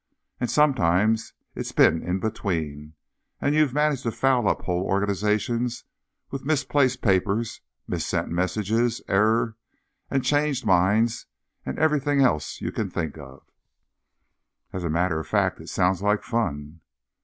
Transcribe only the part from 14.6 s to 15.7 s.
_As a matter of fact, it